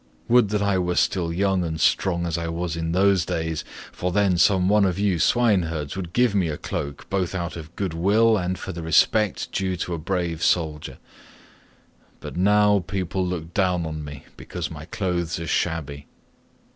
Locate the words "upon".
13.81-14.03